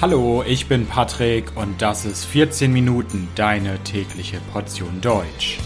Hallo, 0.00 0.44
ich 0.46 0.68
bin 0.68 0.86
Patrick 0.86 1.56
und 1.56 1.82
das 1.82 2.04
ist 2.04 2.24
14 2.24 2.72
Minuten 2.72 3.26
deine 3.34 3.82
tägliche 3.82 4.38
Portion 4.52 5.00
Deutsch. 5.00 5.58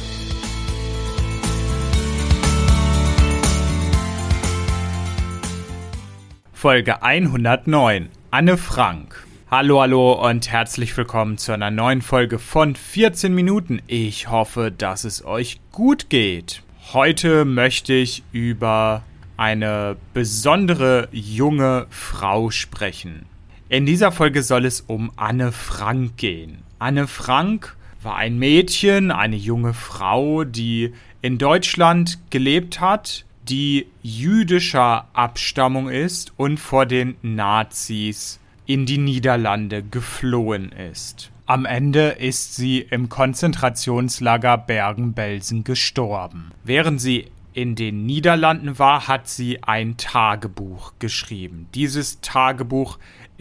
Folge 6.54 7.03
109 7.03 8.08
Anne 8.31 8.56
Frank. 8.56 9.22
Hallo, 9.50 9.82
hallo 9.82 10.26
und 10.26 10.51
herzlich 10.51 10.96
willkommen 10.96 11.37
zu 11.37 11.53
einer 11.53 11.71
neuen 11.71 12.01
Folge 12.01 12.38
von 12.38 12.74
14 12.74 13.35
Minuten. 13.35 13.83
Ich 13.87 14.30
hoffe, 14.30 14.72
dass 14.72 15.04
es 15.04 15.22
euch 15.26 15.60
gut 15.72 16.09
geht. 16.09 16.62
Heute 16.95 17.45
möchte 17.45 17.92
ich 17.92 18.23
über 18.33 19.02
eine 19.37 19.98
besondere 20.14 21.09
junge 21.12 21.86
Frau 21.91 22.50
sprechen. 22.50 23.27
In 23.72 23.86
dieser 23.86 24.12
Folge 24.12 24.42
soll 24.42 24.66
es 24.66 24.82
um 24.82 25.12
Anne 25.16 25.50
Frank 25.50 26.18
gehen. 26.18 26.58
Anne 26.78 27.06
Frank 27.06 27.74
war 28.02 28.16
ein 28.16 28.38
Mädchen, 28.38 29.10
eine 29.10 29.36
junge 29.36 29.72
Frau, 29.72 30.44
die 30.44 30.92
in 31.22 31.38
Deutschland 31.38 32.18
gelebt 32.28 32.80
hat, 32.80 33.24
die 33.48 33.86
jüdischer 34.02 35.08
Abstammung 35.14 35.88
ist 35.88 36.34
und 36.36 36.60
vor 36.60 36.84
den 36.84 37.16
Nazis 37.22 38.40
in 38.66 38.84
die 38.84 38.98
Niederlande 38.98 39.82
geflohen 39.82 40.70
ist. 40.72 41.30
Am 41.46 41.64
Ende 41.64 42.08
ist 42.08 42.54
sie 42.54 42.80
im 42.80 43.08
Konzentrationslager 43.08 44.58
Bergen-Belsen 44.58 45.64
gestorben. 45.64 46.50
Während 46.62 47.00
sie 47.00 47.28
in 47.54 47.74
den 47.74 48.04
Niederlanden 48.04 48.78
war, 48.78 49.08
hat 49.08 49.28
sie 49.28 49.62
ein 49.62 49.96
Tagebuch 49.96 50.92
geschrieben. 50.98 51.68
Dieses 51.74 52.20
Tagebuch 52.20 52.98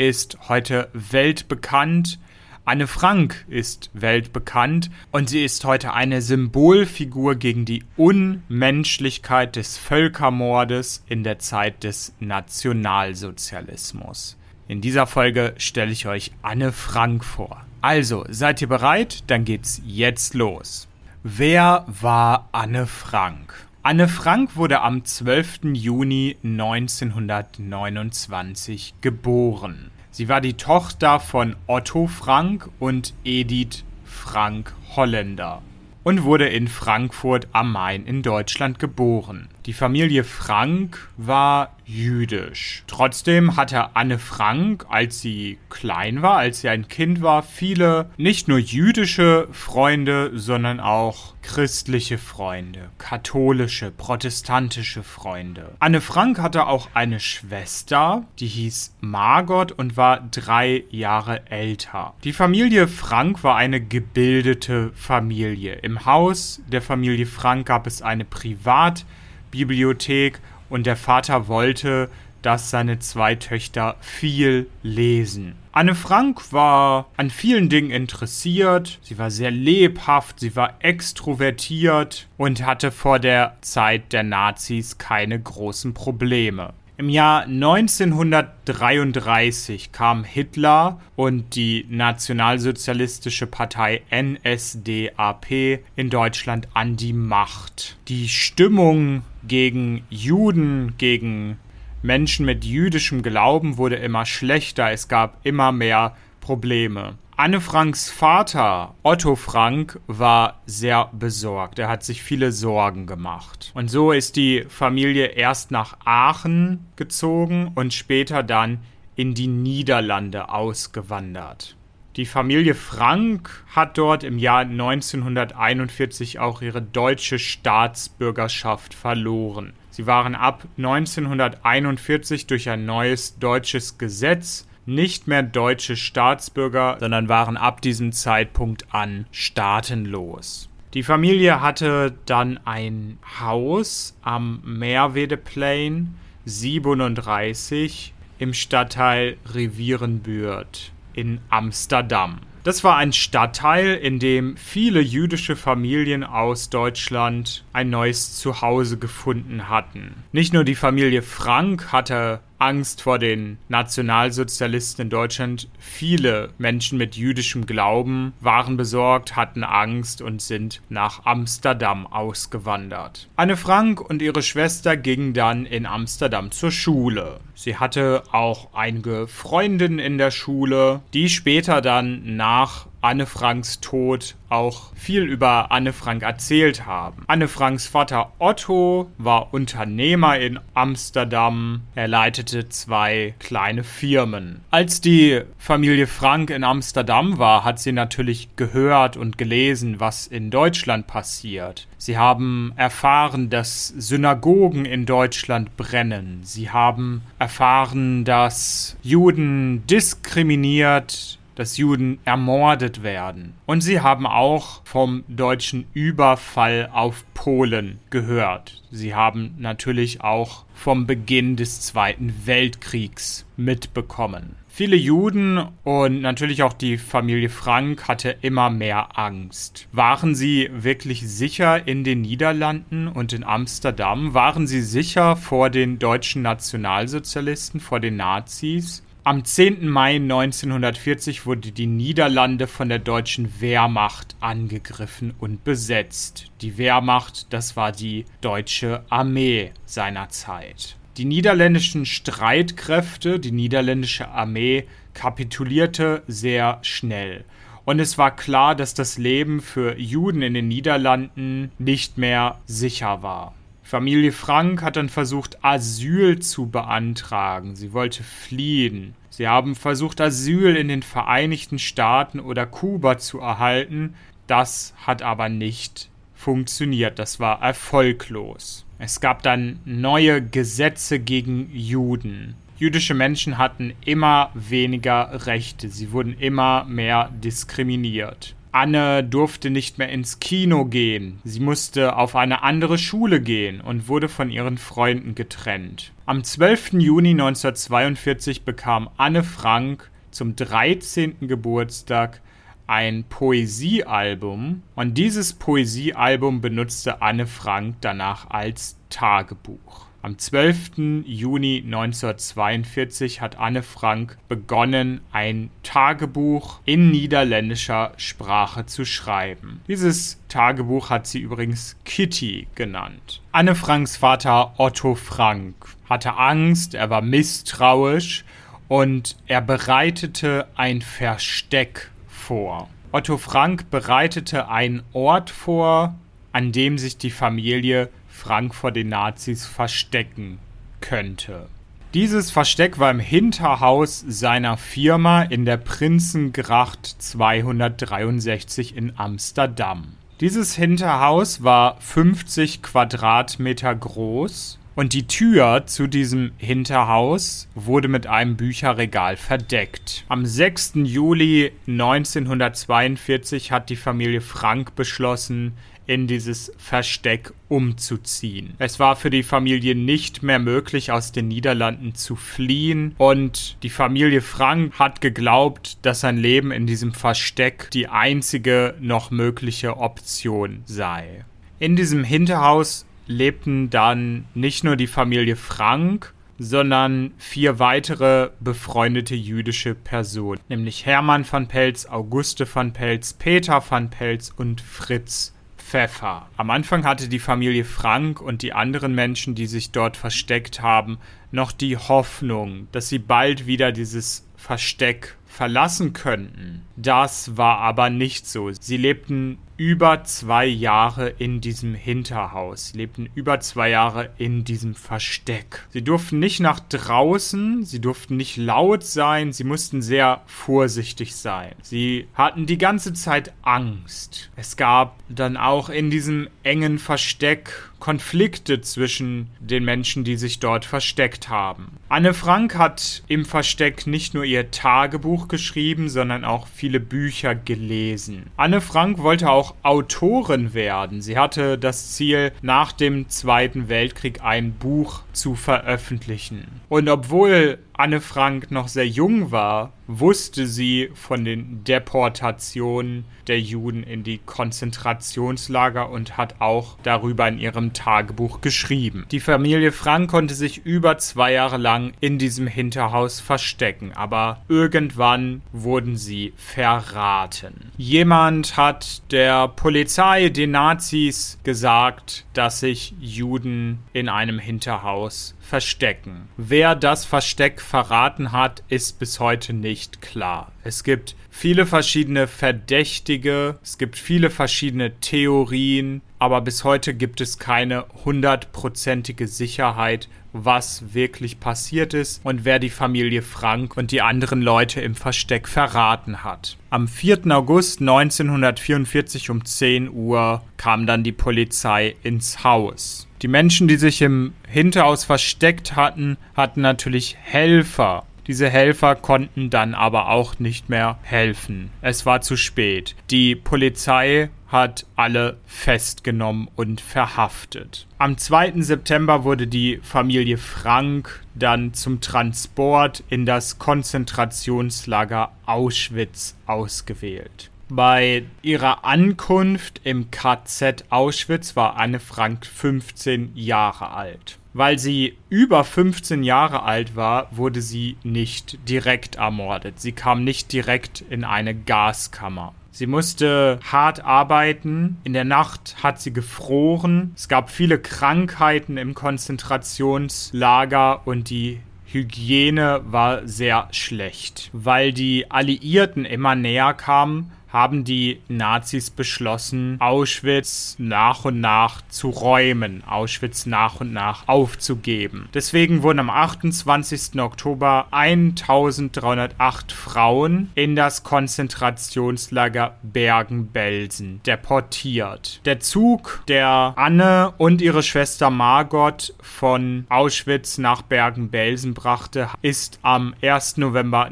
ist 0.09 0.49
heute 0.49 0.89
weltbekannt. 0.93 2.17
Anne 2.65 2.87
Frank 2.87 3.45
ist 3.49 3.91
weltbekannt 3.93 4.89
und 5.11 5.29
sie 5.29 5.45
ist 5.45 5.63
heute 5.63 5.93
eine 5.93 6.23
Symbolfigur 6.23 7.35
gegen 7.35 7.65
die 7.65 7.83
Unmenschlichkeit 7.97 9.55
des 9.55 9.77
Völkermordes 9.77 11.03
in 11.07 11.23
der 11.23 11.37
Zeit 11.37 11.83
des 11.83 12.15
Nationalsozialismus. 12.19 14.37
In 14.67 14.81
dieser 14.81 15.05
Folge 15.05 15.53
stelle 15.57 15.91
ich 15.91 16.07
euch 16.07 16.31
Anne 16.41 16.71
Frank 16.71 17.23
vor. 17.23 17.63
Also, 17.81 18.25
seid 18.27 18.59
ihr 18.61 18.69
bereit? 18.69 19.23
Dann 19.27 19.45
geht's 19.45 19.83
jetzt 19.85 20.33
los. 20.33 20.87
Wer 21.23 21.85
war 21.87 22.49
Anne 22.53 22.87
Frank? 22.87 23.67
Anne 23.83 24.07
Frank 24.07 24.55
wurde 24.55 24.81
am 24.81 25.03
12. 25.03 25.61
Juni 25.73 26.37
1929 26.43 28.93
geboren. 29.01 29.89
Sie 30.13 30.27
war 30.27 30.41
die 30.41 30.55
Tochter 30.55 31.21
von 31.21 31.55
Otto 31.67 32.05
Frank 32.05 32.69
und 32.79 33.13
Edith 33.23 33.85
Frank 34.03 34.73
Holländer 34.93 35.61
und 36.03 36.23
wurde 36.23 36.49
in 36.49 36.67
Frankfurt 36.67 37.47
am 37.53 37.71
Main 37.71 38.05
in 38.05 38.21
Deutschland 38.21 38.77
geboren. 38.77 39.47
Die 39.67 39.73
Familie 39.73 40.23
Frank 40.23 41.07
war 41.17 41.75
jüdisch. 41.85 42.83
Trotzdem 42.87 43.57
hatte 43.57 43.95
Anne 43.95 44.17
Frank, 44.17 44.87
als 44.89 45.21
sie 45.21 45.59
klein 45.69 46.23
war, 46.23 46.37
als 46.37 46.61
sie 46.61 46.69
ein 46.69 46.87
Kind 46.87 47.21
war, 47.21 47.43
viele 47.43 48.09
nicht 48.17 48.47
nur 48.47 48.57
jüdische 48.57 49.47
Freunde, 49.51 50.31
sondern 50.33 50.79
auch 50.79 51.35
christliche 51.43 52.17
Freunde, 52.17 52.89
katholische, 52.97 53.91
protestantische 53.91 55.03
Freunde. 55.03 55.75
Anne 55.77 56.01
Frank 56.01 56.39
hatte 56.39 56.65
auch 56.65 56.89
eine 56.95 57.19
Schwester, 57.19 58.25
die 58.39 58.47
hieß 58.47 58.95
Margot 58.99 59.71
und 59.71 59.95
war 59.95 60.27
drei 60.31 60.85
Jahre 60.89 61.45
älter. 61.51 62.15
Die 62.23 62.33
Familie 62.33 62.87
Frank 62.87 63.43
war 63.43 63.57
eine 63.57 63.79
gebildete 63.79 64.91
Familie. 64.95 65.75
Im 65.75 66.03
Haus 66.05 66.63
der 66.65 66.81
Familie 66.81 67.27
Frank 67.27 67.67
gab 67.67 67.85
es 67.85 68.01
eine 68.01 68.25
Privat- 68.25 69.05
Bibliothek 69.51 70.39
und 70.69 70.85
der 70.85 70.95
Vater 70.95 71.47
wollte, 71.47 72.09
dass 72.41 72.71
seine 72.71 72.99
zwei 72.99 73.35
Töchter 73.35 73.97
viel 74.01 74.67
lesen. 74.81 75.55
Anne 75.73 75.95
Frank 75.95 76.51
war 76.51 77.07
an 77.15 77.29
vielen 77.29 77.69
Dingen 77.69 77.91
interessiert, 77.91 78.99
sie 79.03 79.17
war 79.17 79.31
sehr 79.31 79.51
lebhaft, 79.51 80.39
sie 80.39 80.55
war 80.55 80.75
extrovertiert 80.79 82.27
und 82.37 82.65
hatte 82.65 82.91
vor 82.91 83.19
der 83.19 83.55
Zeit 83.61 84.11
der 84.11 84.23
Nazis 84.23 84.97
keine 84.97 85.39
großen 85.39 85.93
Probleme. 85.93 86.73
Im 87.01 87.09
Jahr 87.09 87.41
1933 87.45 89.91
kam 89.91 90.23
Hitler 90.23 91.01
und 91.15 91.55
die 91.55 91.87
nationalsozialistische 91.89 93.47
Partei 93.47 94.03
NSDAP 94.11 95.79
in 95.95 96.11
Deutschland 96.11 96.67
an 96.75 96.97
die 96.97 97.13
Macht. 97.13 97.97
Die 98.07 98.29
Stimmung 98.29 99.23
gegen 99.47 100.03
Juden, 100.11 100.93
gegen 100.99 101.57
Menschen 102.03 102.45
mit 102.45 102.65
jüdischem 102.65 103.23
Glauben 103.23 103.77
wurde 103.77 103.95
immer 103.95 104.27
schlechter. 104.27 104.91
Es 104.91 105.07
gab 105.07 105.43
immer 105.43 105.71
mehr 105.71 106.15
Probleme. 106.39 107.15
Anne 107.37 107.61
Franks 107.61 108.09
Vater, 108.09 108.93
Otto 109.03 109.35
Frank, 109.35 109.99
war 110.07 110.61
sehr 110.65 111.09
besorgt. 111.13 111.79
Er 111.79 111.89
hat 111.89 112.03
sich 112.03 112.21
viele 112.21 112.51
Sorgen 112.51 113.07
gemacht. 113.07 113.71
Und 113.73 113.89
so 113.89 114.11
ist 114.11 114.35
die 114.35 114.65
Familie 114.67 115.27
erst 115.27 115.71
nach 115.71 115.97
Aachen 116.05 116.85
gezogen 116.95 117.71
und 117.73 117.93
später 117.93 118.43
dann 118.43 118.79
in 119.15 119.33
die 119.33 119.47
Niederlande 119.47 120.49
ausgewandert. 120.49 121.75
Die 122.17 122.25
Familie 122.25 122.75
Frank 122.75 123.63
hat 123.73 123.97
dort 123.97 124.25
im 124.25 124.37
Jahr 124.37 124.61
1941 124.61 126.39
auch 126.39 126.61
ihre 126.61 126.81
deutsche 126.81 127.39
Staatsbürgerschaft 127.39 128.93
verloren. 128.93 129.73
Sie 129.91 130.07
waren 130.07 130.35
ab 130.35 130.63
1941 130.77 132.47
durch 132.47 132.69
ein 132.69 132.85
neues 132.85 133.39
deutsches 133.39 133.97
Gesetz 133.97 134.67
nicht 134.85 135.27
mehr 135.27 135.43
deutsche 135.43 135.95
Staatsbürger, 135.95 136.97
sondern 136.99 137.29
waren 137.29 137.57
ab 137.57 137.81
diesem 137.81 138.11
Zeitpunkt 138.11 138.85
an 138.93 139.25
staatenlos. 139.31 140.69
Die 140.93 141.03
Familie 141.03 141.61
hatte 141.61 142.13
dann 142.25 142.59
ein 142.65 143.17
Haus 143.39 144.17
am 144.23 144.61
Merwede 144.65 145.37
Plain 145.37 146.15
37 146.45 148.13
im 148.39 148.53
Stadtteil 148.53 149.37
Rivierenbuurt 149.53 150.91
in 151.13 151.39
Amsterdam. 151.49 152.39
Das 152.63 152.83
war 152.83 152.97
ein 152.97 153.11
Stadtteil, 153.11 153.95
in 153.95 154.19
dem 154.19 154.55
viele 154.55 155.01
jüdische 155.01 155.55
Familien 155.55 156.23
aus 156.23 156.69
Deutschland 156.69 157.63
ein 157.73 157.89
neues 157.89 158.37
Zuhause 158.37 158.97
gefunden 158.97 159.67
hatten. 159.67 160.13
Nicht 160.31 160.53
nur 160.53 160.63
die 160.63 160.75
Familie 160.75 161.23
Frank 161.23 161.91
hatte 161.91 162.39
Angst 162.61 163.01
vor 163.01 163.17
den 163.17 163.57
Nationalsozialisten 163.69 165.03
in 165.03 165.09
Deutschland. 165.09 165.67
Viele 165.79 166.49
Menschen 166.57 166.97
mit 166.97 167.15
jüdischem 167.15 167.65
Glauben 167.65 168.33
waren 168.39 168.77
besorgt, 168.77 169.35
hatten 169.35 169.63
Angst 169.63 170.21
und 170.21 170.41
sind 170.41 170.81
nach 170.89 171.25
Amsterdam 171.25 172.05
ausgewandert. 172.05 173.27
Anne 173.35 173.57
Frank 173.57 173.99
und 173.99 174.21
ihre 174.21 174.43
Schwester 174.43 174.95
gingen 174.95 175.33
dann 175.33 175.65
in 175.65 175.85
Amsterdam 175.85 176.51
zur 176.51 176.71
Schule. 176.71 177.39
Sie 177.55 177.77
hatte 177.77 178.23
auch 178.31 178.73
einige 178.73 179.27
Freundinnen 179.27 179.99
in 179.99 180.17
der 180.17 180.31
Schule, 180.31 181.01
die 181.13 181.29
später 181.29 181.81
dann 181.81 182.35
nach 182.35 182.85
Anne 183.01 183.25
Franks 183.25 183.79
Tod 183.79 184.35
auch 184.49 184.93
viel 184.95 185.23
über 185.23 185.71
Anne 185.71 185.93
Frank 185.93 186.23
erzählt 186.23 186.85
haben. 186.85 187.23
Anne 187.27 187.47
Franks 187.47 187.87
Vater 187.87 188.33
Otto 188.37 189.09
war 189.17 189.53
Unternehmer 189.53 190.37
in 190.37 190.59
Amsterdam. 190.73 191.81
Er 191.95 192.07
leitete 192.07 192.69
zwei 192.69 193.33
kleine 193.39 193.83
Firmen. 193.83 194.61
Als 194.69 195.01
die 195.01 195.41
Familie 195.57 196.05
Frank 196.05 196.49
in 196.49 196.63
Amsterdam 196.63 197.37
war, 197.37 197.63
hat 197.63 197.79
sie 197.79 197.91
natürlich 197.91 198.49
gehört 198.55 199.17
und 199.17 199.37
gelesen, 199.37 199.99
was 199.99 200.27
in 200.27 200.51
Deutschland 200.51 201.07
passiert. 201.07 201.87
Sie 201.97 202.17
haben 202.17 202.73
erfahren, 202.75 203.49
dass 203.49 203.87
Synagogen 203.87 204.85
in 204.85 205.05
Deutschland 205.05 205.77
brennen. 205.77 206.41
Sie 206.43 206.69
haben 206.69 207.21
erfahren, 207.39 208.25
dass 208.25 208.97
Juden 209.01 209.87
diskriminiert 209.87 211.39
dass 211.55 211.77
Juden 211.77 212.19
ermordet 212.25 213.03
werden. 213.03 213.53
Und 213.65 213.81
sie 213.81 214.01
haben 214.01 214.25
auch 214.25 214.81
vom 214.85 215.23
deutschen 215.27 215.85
Überfall 215.93 216.89
auf 216.93 217.25
Polen 217.33 217.99
gehört. 218.09 218.81
Sie 218.91 219.15
haben 219.15 219.55
natürlich 219.57 220.21
auch 220.21 220.65
vom 220.73 221.07
Beginn 221.07 221.55
des 221.55 221.81
Zweiten 221.81 222.33
Weltkriegs 222.45 223.45
mitbekommen. 223.57 224.55
Viele 224.73 224.95
Juden 224.95 225.61
und 225.83 226.21
natürlich 226.21 226.63
auch 226.63 226.71
die 226.71 226.97
Familie 226.97 227.49
Frank 227.49 228.07
hatte 228.07 228.37
immer 228.41 228.69
mehr 228.69 229.19
Angst. 229.19 229.89
Waren 229.91 230.33
sie 230.33 230.69
wirklich 230.71 231.27
sicher 231.27 231.87
in 231.87 232.05
den 232.05 232.21
Niederlanden 232.21 233.09
und 233.09 233.33
in 233.33 233.43
Amsterdam? 233.43 234.33
Waren 234.33 234.67
sie 234.67 234.81
sicher 234.81 235.35
vor 235.35 235.69
den 235.69 235.99
deutschen 235.99 236.41
Nationalsozialisten, 236.41 237.81
vor 237.81 237.99
den 237.99 238.15
Nazis? 238.15 239.03
Am 239.23 239.45
10. 239.45 239.87
Mai 239.87 240.15
1940 240.15 241.45
wurde 241.45 241.71
die 241.71 241.85
Niederlande 241.85 242.65
von 242.65 242.89
der 242.89 242.97
deutschen 242.97 243.61
Wehrmacht 243.61 244.35
angegriffen 244.39 245.35
und 245.37 245.63
besetzt. 245.63 246.47
Die 246.61 246.79
Wehrmacht, 246.79 247.53
das 247.53 247.75
war 247.75 247.91
die 247.91 248.25
deutsche 248.41 249.05
Armee 249.09 249.73
seiner 249.85 250.29
Zeit. 250.29 250.97
Die 251.17 251.25
niederländischen 251.25 252.07
Streitkräfte, 252.07 253.39
die 253.39 253.51
niederländische 253.51 254.27
Armee, 254.27 254.85
kapitulierte 255.13 256.23
sehr 256.25 256.79
schnell. 256.81 257.45
Und 257.85 257.99
es 257.99 258.17
war 258.17 258.35
klar, 258.35 258.73
dass 258.73 258.95
das 258.95 259.19
Leben 259.19 259.61
für 259.61 259.99
Juden 259.99 260.41
in 260.41 260.55
den 260.55 260.67
Niederlanden 260.67 261.71
nicht 261.77 262.17
mehr 262.17 262.57
sicher 262.65 263.21
war. 263.21 263.53
Familie 263.91 264.31
Frank 264.31 264.83
hat 264.83 264.95
dann 264.95 265.09
versucht, 265.09 265.65
Asyl 265.65 266.39
zu 266.39 266.67
beantragen. 266.67 267.75
Sie 267.75 267.91
wollte 267.91 268.23
fliehen. 268.23 269.15
Sie 269.29 269.49
haben 269.49 269.75
versucht, 269.75 270.21
Asyl 270.21 270.77
in 270.77 270.87
den 270.87 271.03
Vereinigten 271.03 271.77
Staaten 271.77 272.39
oder 272.39 272.65
Kuba 272.65 273.17
zu 273.17 273.39
erhalten. 273.39 274.13
Das 274.47 274.93
hat 275.05 275.21
aber 275.23 275.49
nicht 275.49 276.09
funktioniert. 276.33 277.19
Das 277.19 277.41
war 277.41 277.61
erfolglos. 277.61 278.85
Es 278.97 279.19
gab 279.19 279.43
dann 279.43 279.81
neue 279.83 280.41
Gesetze 280.41 281.19
gegen 281.19 281.69
Juden. 281.73 282.55
Jüdische 282.77 283.13
Menschen 283.13 283.57
hatten 283.57 283.91
immer 284.05 284.51
weniger 284.53 285.47
Rechte. 285.47 285.89
Sie 285.89 286.13
wurden 286.13 286.39
immer 286.39 286.85
mehr 286.85 287.29
diskriminiert. 287.43 288.55
Anne 288.71 289.23
durfte 289.23 289.69
nicht 289.69 289.97
mehr 289.97 290.09
ins 290.09 290.39
Kino 290.39 290.85
gehen. 290.85 291.39
Sie 291.43 291.59
musste 291.59 292.15
auf 292.15 292.35
eine 292.35 292.63
andere 292.63 292.97
Schule 292.97 293.41
gehen 293.41 293.81
und 293.81 294.07
wurde 294.07 294.29
von 294.29 294.49
ihren 294.49 294.77
Freunden 294.77 295.35
getrennt. 295.35 296.13
Am 296.25 296.43
12. 296.43 296.93
Juni 296.93 297.31
1942 297.31 298.63
bekam 298.63 299.09
Anne 299.17 299.43
Frank 299.43 300.09
zum 300.31 300.55
13. 300.55 301.47
Geburtstag 301.47 302.41
ein 302.87 303.23
Poesiealbum 303.23 304.83
und 304.95 305.17
dieses 305.17 305.53
Poesiealbum 305.53 306.61
benutzte 306.61 307.21
Anne 307.21 307.47
Frank 307.47 307.95
danach 308.01 308.49
als 308.49 308.97
Tagebuch. 309.09 310.10
Am 310.23 310.37
12. 310.37 311.23
Juni 311.25 311.81
1942 311.83 313.41
hat 313.41 313.57
Anne 313.57 313.81
Frank 313.81 314.37
begonnen, 314.47 315.21
ein 315.31 315.71
Tagebuch 315.81 316.79
in 316.85 317.09
niederländischer 317.09 318.13
Sprache 318.17 318.85
zu 318.85 319.03
schreiben. 319.03 319.81
Dieses 319.87 320.39
Tagebuch 320.47 321.09
hat 321.09 321.25
sie 321.25 321.39
übrigens 321.39 321.97
Kitty 322.05 322.67
genannt. 322.75 323.41
Anne 323.51 323.73
Franks 323.73 324.15
Vater 324.15 324.75
Otto 324.77 325.15
Frank 325.15 325.73
hatte 326.07 326.37
Angst, 326.37 326.93
er 326.93 327.09
war 327.09 327.23
misstrauisch 327.23 328.45
und 328.87 329.37
er 329.47 329.61
bereitete 329.61 330.67
ein 330.75 331.01
Versteck 331.01 332.11
vor. 332.27 332.89
Otto 333.11 333.39
Frank 333.39 333.89
bereitete 333.89 334.69
einen 334.69 335.01
Ort 335.13 335.49
vor, 335.49 336.13
an 336.51 336.71
dem 336.71 336.99
sich 336.99 337.17
die 337.17 337.31
Familie 337.31 338.09
Frank 338.41 338.73
vor 338.73 338.91
den 338.91 339.09
Nazis 339.09 339.67
verstecken 339.67 340.57
könnte. 340.99 341.67
Dieses 342.15 342.49
Versteck 342.49 342.97
war 342.97 343.11
im 343.11 343.19
Hinterhaus 343.19 344.25
seiner 344.27 344.77
Firma 344.77 345.43
in 345.43 345.63
der 345.63 345.77
Prinzengracht 345.77 347.05
263 347.05 348.97
in 348.97 349.13
Amsterdam. 349.15 350.15
Dieses 350.39 350.75
Hinterhaus 350.75 351.63
war 351.63 352.01
50 352.01 352.81
Quadratmeter 352.81 353.93
groß 353.93 354.79
und 354.95 355.13
die 355.13 355.27
Tür 355.27 355.83
zu 355.85 356.07
diesem 356.07 356.51
Hinterhaus 356.57 357.67
wurde 357.75 358.07
mit 358.07 358.27
einem 358.27 358.57
Bücherregal 358.57 359.37
verdeckt. 359.37 360.25
Am 360.27 360.45
6. 360.45 360.93
Juli 361.03 361.71
1942 361.87 363.71
hat 363.71 363.89
die 363.89 363.95
Familie 363.95 364.41
Frank 364.41 364.95
beschlossen, 364.95 365.73
in 366.11 366.27
dieses 366.27 366.73
Versteck 366.77 367.53
umzuziehen. 367.69 368.73
Es 368.79 368.99
war 368.99 369.15
für 369.15 369.29
die 369.29 369.43
Familie 369.43 369.95
nicht 369.95 370.43
mehr 370.43 370.59
möglich, 370.59 371.09
aus 371.09 371.31
den 371.31 371.47
Niederlanden 371.47 372.15
zu 372.15 372.35
fliehen 372.35 373.15
und 373.17 373.77
die 373.81 373.89
Familie 373.89 374.41
Frank 374.41 374.99
hat 374.99 375.21
geglaubt, 375.21 375.99
dass 376.01 376.19
sein 376.19 376.35
Leben 376.35 376.73
in 376.73 376.85
diesem 376.85 377.13
Versteck 377.13 377.89
die 377.91 378.09
einzige 378.09 378.95
noch 378.99 379.31
mögliche 379.31 379.95
Option 379.95 380.81
sei. 380.85 381.45
In 381.79 381.95
diesem 381.95 382.25
Hinterhaus 382.25 383.05
lebten 383.25 383.89
dann 383.89 384.43
nicht 384.53 384.83
nur 384.83 384.97
die 384.97 385.07
Familie 385.07 385.55
Frank, 385.55 386.33
sondern 386.59 387.31
vier 387.37 387.79
weitere 387.79 388.49
befreundete 388.59 389.35
jüdische 389.35 389.95
Personen, 389.95 390.59
nämlich 390.67 391.05
Hermann 391.05 391.45
van 391.49 391.69
Pelz, 391.69 392.05
Auguste 392.05 392.67
van 392.71 392.91
Pelz, 392.91 393.31
Peter 393.31 393.81
van 393.89 394.09
Pelz 394.09 394.53
und 394.57 394.81
Fritz 394.81 395.53
Pfeffer. 395.91 396.47
Am 396.55 396.69
Anfang 396.69 397.03
hatte 397.03 397.27
die 397.27 397.37
Familie 397.37 397.83
Frank 397.83 398.39
und 398.39 398.61
die 398.61 398.71
anderen 398.71 399.13
Menschen, 399.13 399.55
die 399.55 399.67
sich 399.67 399.91
dort 399.91 400.15
versteckt 400.15 400.81
haben, 400.81 401.17
noch 401.51 401.73
die 401.73 401.97
Hoffnung, 401.97 402.87
dass 402.93 403.09
sie 403.09 403.19
bald 403.19 403.67
wieder 403.67 403.91
dieses 403.91 404.47
Versteck 404.55 405.35
verlassen 405.51 406.13
könnten. 406.13 406.81
Das 406.95 407.57
war 407.57 407.79
aber 407.79 408.09
nicht 408.09 408.47
so. 408.47 408.71
Sie 408.71 408.97
lebten 408.97 409.57
über 409.81 410.23
zwei 410.25 410.67
Jahre 410.67 411.29
in 411.39 411.59
diesem 411.59 411.95
Hinterhaus. 411.95 412.89
Sie 412.89 412.99
lebten 412.99 413.27
über 413.33 413.59
zwei 413.61 413.89
Jahre 413.89 414.29
in 414.37 414.63
diesem 414.63 414.93
Versteck. 414.93 415.87
Sie 415.89 416.03
durften 416.03 416.37
nicht 416.37 416.59
nach 416.59 416.79
draußen, 416.79 417.83
sie 417.83 417.99
durften 417.99 418.37
nicht 418.37 418.57
laut 418.57 419.03
sein, 419.03 419.51
sie 419.53 419.63
mussten 419.63 420.03
sehr 420.03 420.41
vorsichtig 420.45 421.35
sein. 421.35 421.73
Sie 421.81 422.27
hatten 422.35 422.67
die 422.67 422.77
ganze 422.77 423.13
Zeit 423.13 423.53
Angst. 423.63 424.51
Es 424.55 424.77
gab 424.77 425.17
dann 425.29 425.57
auch 425.57 425.89
in 425.89 426.11
diesem 426.11 426.47
engen 426.61 426.99
Versteck 426.99 427.91
Konflikte 428.01 428.81
zwischen 428.81 429.47
den 429.59 429.85
Menschen, 429.85 430.23
die 430.23 430.35
sich 430.35 430.59
dort 430.59 430.85
versteckt 430.85 431.49
haben. 431.49 431.97
Anne 432.09 432.33
Frank 432.33 432.75
hat 432.75 433.23
im 433.27 433.45
Versteck 433.45 434.07
nicht 434.07 434.33
nur 434.33 434.43
ihr 434.43 434.71
Tagebuch 434.71 435.40
geschrieben, 435.47 436.09
sondern 436.09 436.45
auch 436.45 436.67
viele 436.67 436.99
Bücher 436.99 437.55
gelesen. 437.55 438.47
Anne 438.57 438.81
Frank 438.81 439.19
wollte 439.19 439.49
auch 439.49 439.75
Autorin 439.83 440.73
werden. 440.73 441.21
Sie 441.21 441.37
hatte 441.37 441.77
das 441.77 442.13
Ziel, 442.13 442.51
nach 442.61 442.91
dem 442.91 443.29
Zweiten 443.29 443.89
Weltkrieg 443.89 444.43
ein 444.43 444.73
Buch 444.73 445.21
zu 445.33 445.55
veröffentlichen. 445.55 446.81
Und 446.89 447.09
obwohl 447.09 447.79
Anne 448.01 448.19
Frank 448.19 448.71
noch 448.71 448.87
sehr 448.87 449.07
jung 449.07 449.51
war, 449.51 449.93
wusste 450.07 450.65
sie 450.65 451.11
von 451.13 451.45
den 451.45 451.83
Deportationen 451.83 453.25
der 453.45 453.59
Juden 453.59 454.01
in 454.01 454.23
die 454.23 454.39
Konzentrationslager 454.39 456.09
und 456.09 456.35
hat 456.35 456.55
auch 456.59 456.97
darüber 457.03 457.47
in 457.47 457.59
ihrem 457.59 457.93
Tagebuch 457.93 458.61
geschrieben. 458.61 459.27
Die 459.29 459.39
Familie 459.39 459.91
Frank 459.91 460.31
konnte 460.31 460.55
sich 460.55 460.83
über 460.83 461.19
zwei 461.19 461.53
Jahre 461.53 461.77
lang 461.77 462.13
in 462.21 462.39
diesem 462.39 462.65
Hinterhaus 462.65 463.39
verstecken, 463.39 464.13
aber 464.15 464.63
irgendwann 464.67 465.61
wurden 465.71 466.17
sie 466.17 466.53
verraten. 466.55 467.91
Jemand 467.97 468.77
hat 468.77 469.21
der 469.31 469.67
Polizei, 469.67 470.49
den 470.49 470.71
Nazis, 470.71 471.59
gesagt, 471.63 472.45
dass 472.53 472.79
sich 472.79 473.13
Juden 473.19 473.99
in 474.11 474.27
einem 474.27 474.57
Hinterhaus 474.57 475.55
verstecken. 475.71 476.49
Wer 476.57 476.95
das 476.95 477.23
Versteck 477.23 477.79
verraten 477.79 478.51
hat, 478.51 478.83
ist 478.89 479.19
bis 479.19 479.39
heute 479.39 479.71
nicht 479.71 480.21
klar. 480.21 480.73
Es 480.83 481.05
gibt 481.05 481.37
viele 481.49 481.85
verschiedene 481.85 482.47
Verdächtige, 482.47 483.79
es 483.81 483.97
gibt 483.97 484.17
viele 484.17 484.49
verschiedene 484.49 485.17
Theorien, 485.21 486.23
aber 486.39 486.59
bis 486.59 486.83
heute 486.83 487.13
gibt 487.13 487.39
es 487.39 487.57
keine 487.57 488.03
hundertprozentige 488.25 489.47
Sicherheit, 489.47 490.27
was 490.53 491.13
wirklich 491.13 491.59
passiert 491.59 492.13
ist 492.13 492.41
und 492.43 492.65
wer 492.65 492.79
die 492.79 492.89
Familie 492.89 493.41
Frank 493.41 493.97
und 493.97 494.11
die 494.11 494.21
anderen 494.21 494.61
Leute 494.61 495.01
im 495.01 495.15
Versteck 495.15 495.67
verraten 495.67 496.43
hat. 496.43 496.77
Am 496.89 497.07
4. 497.07 497.47
August 497.51 498.01
1944 498.01 499.49
um 499.49 499.63
10 499.63 500.09
Uhr 500.11 500.61
kam 500.77 501.05
dann 501.05 501.23
die 501.23 501.31
Polizei 501.31 502.15
ins 502.23 502.63
Haus. 502.63 503.27
Die 503.41 503.47
Menschen, 503.47 503.87
die 503.87 503.95
sich 503.95 504.21
im 504.21 504.53
Hinterhaus 504.67 505.23
versteckt 505.23 505.95
hatten, 505.95 506.37
hatten 506.55 506.81
natürlich 506.81 507.37
Helfer. 507.41 508.23
Diese 508.47 508.69
Helfer 508.69 509.15
konnten 509.15 509.69
dann 509.69 509.93
aber 509.93 510.29
auch 510.29 510.59
nicht 510.59 510.89
mehr 510.89 511.19
helfen. 511.21 511.91
Es 512.01 512.25
war 512.25 512.41
zu 512.41 512.57
spät. 512.57 513.15
Die 513.29 513.55
Polizei 513.55 514.49
hat 514.67 515.05
alle 515.15 515.57
festgenommen 515.65 516.69
und 516.75 517.01
verhaftet. 517.01 518.07
Am 518.17 518.37
2. 518.37 518.81
September 518.81 519.43
wurde 519.43 519.67
die 519.67 519.99
Familie 520.01 520.57
Frank 520.57 521.41
dann 521.53 521.93
zum 521.93 522.21
Transport 522.21 523.23
in 523.29 523.45
das 523.45 523.79
Konzentrationslager 523.79 525.51
Auschwitz 525.65 526.55
ausgewählt. 526.65 527.69
Bei 527.89 528.45
ihrer 528.61 529.03
Ankunft 529.03 529.99
im 530.05 530.31
KZ 530.31 531.03
Auschwitz 531.09 531.75
war 531.75 531.97
Anne 531.97 532.21
Frank 532.21 532.65
15 532.65 533.51
Jahre 533.53 534.11
alt. 534.11 534.57
Weil 534.73 534.99
sie 534.99 535.37
über 535.49 535.83
15 535.83 536.43
Jahre 536.43 536.83
alt 536.83 537.15
war, 537.15 537.47
wurde 537.51 537.81
sie 537.81 538.17
nicht 538.23 538.77
direkt 538.87 539.35
ermordet. 539.35 539.99
Sie 539.99 540.13
kam 540.13 540.43
nicht 540.43 540.71
direkt 540.71 541.21
in 541.29 541.43
eine 541.43 541.75
Gaskammer. 541.75 542.73
Sie 542.91 543.07
musste 543.07 543.79
hart 543.89 544.23
arbeiten. 544.23 545.17
In 545.23 545.33
der 545.33 545.45
Nacht 545.45 545.95
hat 546.03 546.21
sie 546.21 546.33
gefroren. 546.33 547.31
Es 547.35 547.47
gab 547.47 547.69
viele 547.69 547.99
Krankheiten 547.99 548.97
im 548.97 549.13
Konzentrationslager 549.13 551.25
und 551.25 551.49
die 551.49 551.79
Hygiene 552.05 553.01
war 553.05 553.47
sehr 553.47 553.87
schlecht. 553.91 554.69
Weil 554.73 555.13
die 555.13 555.49
Alliierten 555.49 556.25
immer 556.25 556.55
näher 556.55 556.93
kamen, 556.93 557.53
haben 557.71 558.03
die 558.03 558.41
Nazis 558.47 559.09
beschlossen, 559.09 559.97
Auschwitz 559.99 560.95
nach 560.97 561.45
und 561.45 561.59
nach 561.59 562.01
zu 562.09 562.29
räumen, 562.29 563.03
Auschwitz 563.05 563.65
nach 563.65 564.01
und 564.01 564.13
nach 564.13 564.47
aufzugeben. 564.47 565.49
Deswegen 565.53 566.03
wurden 566.03 566.19
am 566.19 566.29
28. 566.29 567.39
Oktober 567.39 568.07
1308 568.11 569.91
Frauen 569.91 570.69
in 570.75 570.95
das 570.95 571.23
Konzentrationslager 571.23 572.97
Bergen-Belsen 573.03 574.41
deportiert. 574.45 575.61
Der 575.65 575.79
Zug, 575.79 576.43
der 576.47 576.93
Anne 576.95 577.53
und 577.57 577.81
ihre 577.81 578.03
Schwester 578.03 578.49
Margot 578.49 579.33
von 579.41 580.05
Auschwitz 580.09 580.77
nach 580.77 581.01
Bergen-Belsen 581.03 581.93
brachte, 581.93 582.49
ist 582.61 582.99
am 583.01 583.33
1. 583.41 583.77
November 583.77 584.29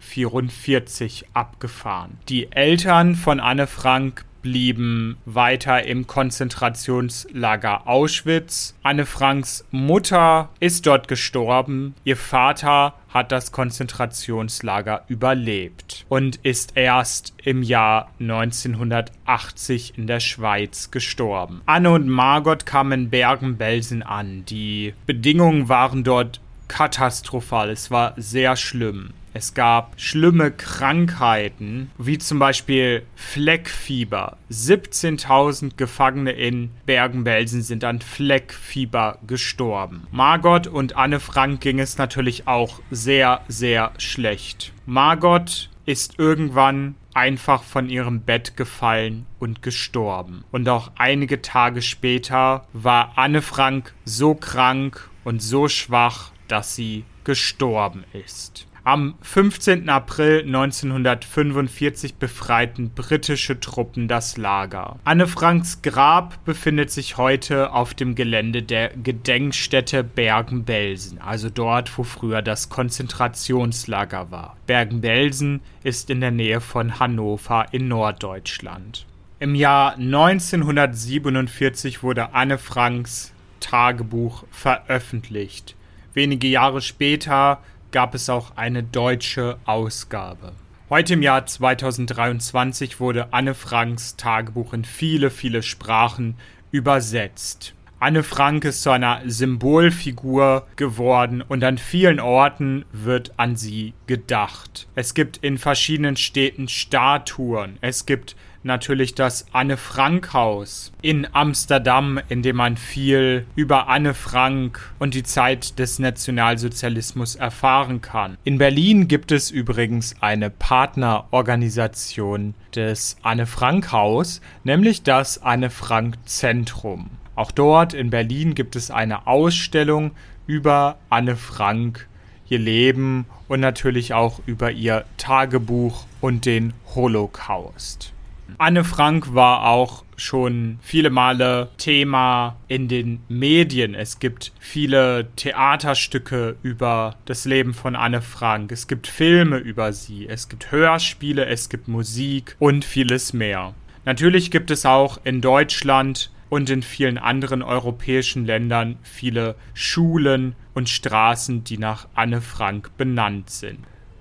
1944 0.00 1.26
abgefahren. 1.34 2.18
Die 2.28 2.50
Eltern 2.52 3.14
von 3.14 3.38
Anne 3.38 3.66
Frank 3.66 4.24
blieben 4.42 5.18
weiter 5.26 5.84
im 5.84 6.06
Konzentrationslager 6.06 7.86
Auschwitz. 7.86 8.74
Anne 8.82 9.06
Franks 9.06 9.66
Mutter 9.70 10.48
ist 10.60 10.86
dort 10.86 11.08
gestorben. 11.08 11.94
Ihr 12.04 12.16
Vater 12.16 12.94
hat 13.10 13.32
das 13.32 13.52
Konzentrationslager 13.52 15.04
überlebt 15.08 16.06
und 16.08 16.36
ist 16.36 16.76
erst 16.76 17.34
im 17.44 17.62
Jahr 17.62 18.10
1980 18.20 19.98
in 19.98 20.06
der 20.06 20.20
Schweiz 20.20 20.90
gestorben. 20.90 21.60
Anne 21.66 21.90
und 21.90 22.08
Margot 22.08 22.64
kamen 22.64 22.92
in 22.92 23.10
Bergen-Belsen 23.10 24.02
an. 24.02 24.44
Die 24.46 24.94
Bedingungen 25.06 25.68
waren 25.68 26.04
dort 26.04 26.40
katastrophal. 26.68 27.70
Es 27.70 27.90
war 27.90 28.14
sehr 28.16 28.56
schlimm. 28.56 29.10
Es 29.32 29.54
gab 29.54 29.92
schlimme 30.00 30.50
Krankheiten, 30.50 31.90
wie 31.98 32.18
zum 32.18 32.38
Beispiel 32.38 33.06
Fleckfieber. 33.14 34.36
17.000 34.50 35.76
Gefangene 35.76 36.32
in 36.32 36.70
Bergen-Belsen 36.86 37.62
sind 37.62 37.84
an 37.84 38.00
Fleckfieber 38.00 39.18
gestorben. 39.26 40.08
Margot 40.10 40.66
und 40.66 40.96
Anne 40.96 41.20
Frank 41.20 41.60
ging 41.60 41.78
es 41.78 41.96
natürlich 41.96 42.48
auch 42.48 42.80
sehr, 42.90 43.42
sehr 43.46 43.92
schlecht. 43.98 44.72
Margot 44.84 45.70
ist 45.86 46.18
irgendwann 46.18 46.96
einfach 47.14 47.62
von 47.62 47.88
ihrem 47.88 48.20
Bett 48.22 48.56
gefallen 48.56 49.26
und 49.38 49.62
gestorben. 49.62 50.44
Und 50.50 50.68
auch 50.68 50.90
einige 50.96 51.42
Tage 51.42 51.82
später 51.82 52.66
war 52.72 53.12
Anne 53.16 53.42
Frank 53.42 53.94
so 54.04 54.34
krank 54.34 55.08
und 55.24 55.42
so 55.42 55.68
schwach, 55.68 56.32
dass 56.48 56.74
sie 56.74 57.04
gestorben 57.24 58.04
ist. 58.12 58.66
Am 58.82 59.16
15. 59.20 59.90
April 59.90 60.40
1945 60.40 62.14
befreiten 62.14 62.88
britische 62.90 63.60
Truppen 63.60 64.08
das 64.08 64.38
Lager. 64.38 64.98
Anne 65.04 65.26
Franks 65.26 65.82
Grab 65.82 66.42
befindet 66.46 66.90
sich 66.90 67.18
heute 67.18 67.74
auf 67.74 67.92
dem 67.92 68.14
Gelände 68.14 68.62
der 68.62 68.88
Gedenkstätte 68.96 70.02
Bergen-Belsen, 70.02 71.20
also 71.20 71.50
dort, 71.50 71.98
wo 71.98 72.04
früher 72.04 72.40
das 72.40 72.70
Konzentrationslager 72.70 74.30
war. 74.30 74.56
Bergen-Belsen 74.66 75.60
ist 75.82 76.08
in 76.08 76.22
der 76.22 76.30
Nähe 76.30 76.62
von 76.62 76.98
Hannover 76.98 77.66
in 77.72 77.88
Norddeutschland. 77.88 79.04
Im 79.40 79.54
Jahr 79.54 79.96
1947 79.96 82.02
wurde 82.02 82.32
Anne 82.32 82.56
Franks 82.56 83.34
Tagebuch 83.60 84.44
veröffentlicht. 84.50 85.76
Wenige 86.14 86.48
Jahre 86.48 86.80
später 86.80 87.60
gab 87.92 88.14
es 88.14 88.28
auch 88.28 88.56
eine 88.56 88.82
deutsche 88.82 89.58
Ausgabe. 89.64 90.52
Heute 90.88 91.14
im 91.14 91.22
Jahr 91.22 91.46
2023 91.46 92.98
wurde 92.98 93.32
Anne 93.32 93.54
Franks 93.54 94.16
Tagebuch 94.16 94.72
in 94.72 94.84
viele, 94.84 95.30
viele 95.30 95.62
Sprachen 95.62 96.34
übersetzt. 96.72 97.74
Anne 98.02 98.22
Frank 98.22 98.64
ist 98.64 98.82
zu 98.82 98.90
einer 98.90 99.20
Symbolfigur 99.26 100.66
geworden 100.76 101.42
und 101.46 101.62
an 101.62 101.76
vielen 101.76 102.18
Orten 102.18 102.86
wird 102.92 103.32
an 103.36 103.56
sie 103.56 103.92
gedacht. 104.06 104.88
Es 104.94 105.12
gibt 105.12 105.36
in 105.36 105.58
verschiedenen 105.58 106.16
Städten 106.16 106.66
Statuen, 106.66 107.76
es 107.82 108.06
gibt 108.06 108.36
natürlich 108.62 109.14
das 109.14 109.46
Anne 109.52 109.76
Frank 109.76 110.32
Haus 110.32 110.92
in 111.02 111.26
Amsterdam, 111.32 112.20
in 112.28 112.42
dem 112.42 112.56
man 112.56 112.76
viel 112.76 113.46
über 113.56 113.88
Anne 113.88 114.14
Frank 114.14 114.92
und 114.98 115.14
die 115.14 115.22
Zeit 115.22 115.78
des 115.78 115.98
Nationalsozialismus 115.98 117.36
erfahren 117.36 118.00
kann. 118.00 118.36
In 118.44 118.58
Berlin 118.58 119.08
gibt 119.08 119.32
es 119.32 119.50
übrigens 119.50 120.14
eine 120.20 120.50
Partnerorganisation 120.50 122.54
des 122.74 123.16
Anne 123.22 123.46
Frank 123.46 123.92
Haus, 123.92 124.40
nämlich 124.64 125.02
das 125.02 125.42
Anne 125.42 125.70
Frank 125.70 126.16
Zentrum. 126.26 127.10
Auch 127.34 127.52
dort 127.52 127.94
in 127.94 128.10
Berlin 128.10 128.54
gibt 128.54 128.76
es 128.76 128.90
eine 128.90 129.26
Ausstellung 129.26 130.10
über 130.46 130.98
Anne 131.08 131.36
Frank, 131.36 132.06
ihr 132.48 132.58
Leben 132.58 133.26
und 133.48 133.60
natürlich 133.60 134.12
auch 134.12 134.40
über 134.46 134.72
ihr 134.72 135.04
Tagebuch 135.16 136.04
und 136.20 136.44
den 136.44 136.74
Holocaust. 136.94 138.12
Anne 138.58 138.84
Frank 138.84 139.34
war 139.34 139.66
auch 139.66 140.04
schon 140.16 140.78
viele 140.82 141.10
Male 141.10 141.70
Thema 141.78 142.56
in 142.68 142.88
den 142.88 143.20
Medien. 143.28 143.94
Es 143.94 144.18
gibt 144.18 144.52
viele 144.58 145.28
Theaterstücke 145.36 146.56
über 146.62 147.16
das 147.24 147.44
Leben 147.44 147.74
von 147.74 147.96
Anne 147.96 148.22
Frank. 148.22 148.70
Es 148.72 148.86
gibt 148.86 149.06
Filme 149.06 149.58
über 149.58 149.92
sie. 149.92 150.28
Es 150.28 150.48
gibt 150.48 150.70
Hörspiele, 150.70 151.46
es 151.46 151.68
gibt 151.68 151.88
Musik 151.88 152.56
und 152.58 152.84
vieles 152.84 153.32
mehr. 153.32 153.74
Natürlich 154.04 154.50
gibt 154.50 154.70
es 154.70 154.86
auch 154.86 155.20
in 155.24 155.40
Deutschland 155.40 156.30
und 156.48 156.68
in 156.68 156.82
vielen 156.82 157.16
anderen 157.16 157.62
europäischen 157.62 158.44
Ländern 158.44 158.98
viele 159.02 159.54
Schulen 159.72 160.54
und 160.74 160.88
Straßen, 160.88 161.64
die 161.64 161.78
nach 161.78 162.08
Anne 162.14 162.40
Frank 162.40 162.90
benannt 162.96 163.50
sind. 163.50 163.78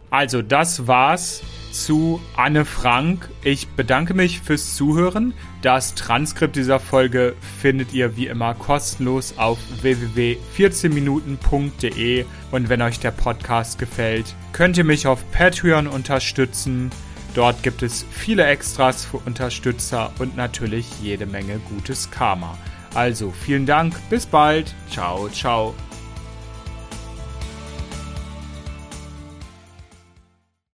Also, 0.09 0.41
das 0.41 0.87
war's 0.87 1.43
zu 1.71 2.21
Anne 2.35 2.65
Frank. 2.65 3.29
Ich 3.43 3.69
bedanke 3.69 4.13
mich 4.13 4.41
fürs 4.41 4.75
Zuhören. 4.75 5.33
Das 5.61 5.95
Transkript 5.95 6.55
dieser 6.55 6.79
Folge 6.79 7.35
findet 7.61 7.93
ihr 7.93 8.17
wie 8.17 8.27
immer 8.27 8.53
kostenlos 8.53 9.33
auf 9.37 9.57
www.14minuten.de 9.81 12.25
und 12.51 12.69
wenn 12.69 12.81
euch 12.81 12.99
der 12.99 13.11
Podcast 13.11 13.77
gefällt, 13.77 14.33
könnt 14.53 14.77
ihr 14.77 14.83
mich 14.83 15.07
auf 15.07 15.23
Patreon 15.31 15.87
unterstützen. 15.87 16.89
Dort 17.35 17.61
gibt 17.61 17.83
es 17.83 18.05
viele 18.09 18.45
Extras 18.45 19.05
für 19.05 19.17
Unterstützer 19.17 20.11
und 20.19 20.35
natürlich 20.35 20.87
jede 21.01 21.25
Menge 21.25 21.59
gutes 21.69 22.09
Karma. 22.09 22.57
Also 22.95 23.31
vielen 23.31 23.67
Dank, 23.67 23.95
bis 24.09 24.25
bald, 24.25 24.73
ciao, 24.89 25.29
ciao. 25.29 25.75